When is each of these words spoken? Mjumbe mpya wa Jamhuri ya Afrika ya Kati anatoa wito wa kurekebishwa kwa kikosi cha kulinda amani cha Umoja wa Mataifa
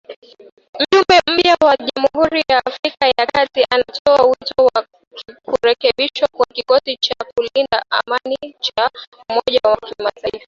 Mjumbe 0.79 1.15
mpya 1.31 1.55
wa 1.65 1.75
Jamhuri 1.77 2.43
ya 2.49 2.61
Afrika 2.65 3.07
ya 3.17 3.25
Kati 3.25 3.65
anatoa 3.69 4.25
wito 4.27 4.65
wa 4.65 4.85
kurekebishwa 5.43 6.27
kwa 6.27 6.45
kikosi 6.45 6.97
cha 6.97 7.15
kulinda 7.35 7.83
amani 7.89 8.55
cha 8.59 8.89
Umoja 9.29 9.59
wa 9.63 9.77
Mataifa 10.03 10.39